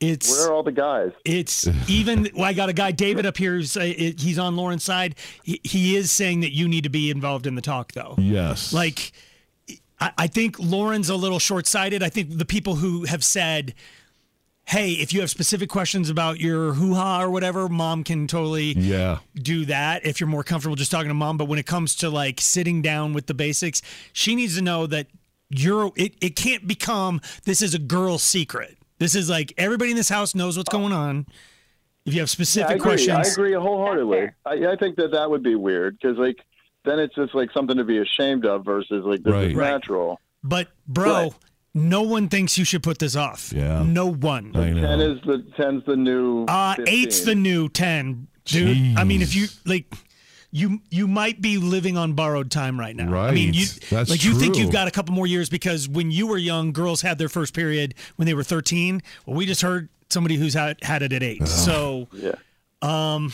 It's 0.00 0.30
where 0.30 0.48
are 0.48 0.52
all 0.52 0.62
the 0.62 0.70
guys? 0.72 1.10
It's 1.24 1.66
even. 1.88 2.28
Well, 2.34 2.44
I 2.44 2.52
got 2.52 2.68
a 2.68 2.72
guy, 2.72 2.92
David, 2.92 3.26
up 3.26 3.36
here. 3.36 3.54
Who's, 3.54 3.76
uh, 3.76 3.80
he's 3.82 4.38
on 4.38 4.54
Lauren's 4.54 4.84
side. 4.84 5.16
He, 5.42 5.60
he 5.64 5.96
is 5.96 6.12
saying 6.12 6.40
that 6.40 6.52
you 6.54 6.68
need 6.68 6.84
to 6.84 6.88
be 6.90 7.10
involved 7.10 7.46
in 7.46 7.56
the 7.56 7.60
talk, 7.62 7.92
though. 7.92 8.14
Yes. 8.16 8.72
Like, 8.72 9.10
I, 10.00 10.12
I 10.16 10.26
think 10.28 10.56
Lauren's 10.60 11.08
a 11.10 11.16
little 11.16 11.40
short 11.40 11.66
sighted. 11.66 12.02
I 12.04 12.10
think 12.10 12.38
the 12.38 12.44
people 12.44 12.76
who 12.76 13.04
have 13.06 13.24
said, 13.24 13.74
hey, 14.66 14.92
if 14.92 15.12
you 15.12 15.18
have 15.20 15.30
specific 15.30 15.68
questions 15.68 16.10
about 16.10 16.38
your 16.38 16.74
hoo 16.74 16.94
ha 16.94 17.20
or 17.22 17.30
whatever, 17.30 17.68
mom 17.68 18.04
can 18.04 18.28
totally 18.28 18.74
Yeah. 18.74 19.18
do 19.34 19.64
that 19.64 20.06
if 20.06 20.20
you're 20.20 20.28
more 20.28 20.44
comfortable 20.44 20.76
just 20.76 20.92
talking 20.92 21.08
to 21.08 21.14
mom. 21.14 21.38
But 21.38 21.46
when 21.46 21.58
it 21.58 21.66
comes 21.66 21.96
to 21.96 22.08
like 22.10 22.40
sitting 22.40 22.82
down 22.82 23.14
with 23.14 23.26
the 23.26 23.34
basics, 23.34 23.82
she 24.12 24.36
needs 24.36 24.54
to 24.56 24.62
know 24.62 24.86
that 24.86 25.08
you're, 25.50 25.90
it, 25.96 26.14
it 26.20 26.36
can't 26.36 26.68
become 26.68 27.20
this 27.44 27.62
is 27.62 27.74
a 27.74 27.78
girl's 27.80 28.22
secret. 28.22 28.76
This 28.98 29.14
is 29.14 29.30
like 29.30 29.52
everybody 29.56 29.90
in 29.90 29.96
this 29.96 30.08
house 30.08 30.34
knows 30.34 30.56
what's 30.56 30.68
going 30.68 30.92
on. 30.92 31.26
If 32.04 32.14
you 32.14 32.20
have 32.20 32.28
Yeah, 32.28 32.32
specific 32.32 32.70
I 32.70 32.74
agree. 32.74 32.82
questions, 32.82 33.28
I 33.28 33.32
agree 33.32 33.52
wholeheartedly. 33.52 34.30
I, 34.46 34.52
I 34.72 34.76
think 34.76 34.96
that 34.96 35.10
that 35.12 35.28
would 35.30 35.42
be 35.42 35.54
weird 35.54 35.98
because, 36.00 36.16
like, 36.16 36.38
then 36.84 36.98
it's 36.98 37.14
just 37.14 37.34
like 37.34 37.50
something 37.52 37.76
to 37.76 37.84
be 37.84 37.98
ashamed 37.98 38.46
of 38.46 38.64
versus 38.64 39.04
like 39.04 39.22
this 39.22 39.32
Right. 39.32 39.48
is 39.50 39.54
Right. 39.54 39.70
natural. 39.72 40.20
But 40.42 40.68
bro, 40.86 41.34
no 41.74 42.02
one 42.02 42.28
thinks 42.28 42.56
you 42.56 42.64
should 42.64 42.82
put 42.82 42.98
this 42.98 43.14
off. 43.14 43.52
Yeah. 43.54 43.82
No 43.86 44.06
one. 44.06 44.52
Ten 44.52 45.00
is 45.00 45.20
the 45.26 45.44
ten's 45.56 45.84
the 45.84 45.96
new. 45.96 46.44
Uh 46.46 46.74
15. 46.76 46.94
eight's 46.94 47.20
the 47.20 47.34
new 47.34 47.68
ten, 47.68 48.28
dude. 48.46 48.96
I 48.96 49.04
mean, 49.04 49.20
if 49.20 49.34
you 49.34 49.48
like, 49.66 49.92
you 50.50 50.80
you 50.90 51.06
might 51.06 51.40
be 51.40 51.58
living 51.58 51.96
on 51.98 52.14
borrowed 52.14 52.50
time 52.50 52.78
right 52.80 52.94
now. 52.96 53.14
I 53.16 53.32
mean, 53.32 53.52
you 53.54 53.66
That's 53.90 54.08
like 54.10 54.24
you 54.24 54.34
think 54.34 54.56
you've 54.56 54.72
got 54.72 54.88
a 54.88 54.90
couple 54.90 55.14
more 55.14 55.26
years 55.26 55.48
because 55.48 55.88
when 55.88 56.10
you 56.10 56.26
were 56.26 56.38
young, 56.38 56.72
girls 56.72 57.02
had 57.02 57.18
their 57.18 57.28
first 57.28 57.54
period 57.54 57.94
when 58.16 58.26
they 58.26 58.34
were 58.34 58.42
thirteen. 58.44 59.02
Well, 59.26 59.36
we 59.36 59.44
just 59.46 59.60
heard 59.62 59.88
somebody 60.10 60.36
who's 60.36 60.54
had 60.54 60.82
had 60.82 61.02
it 61.02 61.12
at 61.12 61.22
eight. 61.22 61.46
So, 61.46 62.08
yeah. 62.12 62.32
um. 62.82 63.32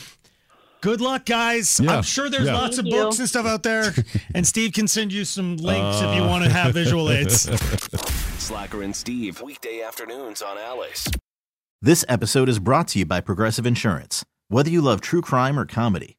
Good 0.81 1.01
luck, 1.01 1.25
guys. 1.25 1.81
Yeah. 1.81 1.97
I'm 1.97 2.03
sure 2.03 2.29
there's 2.29 2.45
Yeah. 2.45 2.61
lots 2.61 2.77
of 2.77 2.85
you. 2.85 2.93
books 2.93 3.19
and 3.19 3.27
stuff 3.27 3.47
out 3.47 3.63
there, 3.63 3.95
and 4.35 4.47
Steve 4.47 4.75
can 4.75 4.87
send 4.87 5.15
you 5.15 5.25
some 5.25 5.57
links 5.57 5.97
if 6.03 6.15
you 6.15 6.23
Uh. 6.23 6.29
want 6.29 6.45
to 6.45 6.51
have 6.51 6.75
visual 6.75 7.11
aids. 7.11 7.49
Slacker 8.39 8.83
and 8.83 8.95
Steve, 8.95 9.41
weekday 9.41 9.81
afternoons 9.81 10.43
on 10.43 10.59
Alice. 10.59 11.09
This 11.81 12.05
episode 12.07 12.51
is 12.51 12.59
brought 12.59 12.89
to 12.89 12.99
you 12.99 13.07
by 13.07 13.21
Progressive 13.23 13.65
Insurance. 13.65 14.25
Whether 14.49 14.69
you 14.69 14.83
love 14.83 15.01
true 15.01 15.23
crime 15.23 15.59
or 15.59 15.65
comedy, 15.65 16.19